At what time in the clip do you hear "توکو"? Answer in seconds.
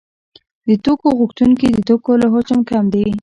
0.85-1.07, 1.87-2.11